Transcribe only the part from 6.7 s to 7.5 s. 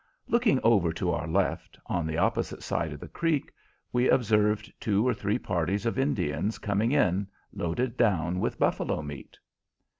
in,